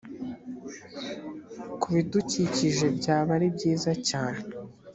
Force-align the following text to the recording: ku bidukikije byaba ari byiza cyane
ku 1.79 1.87
bidukikije 1.95 2.85
byaba 2.97 3.31
ari 3.37 3.47
byiza 3.55 3.91
cyane 4.09 4.39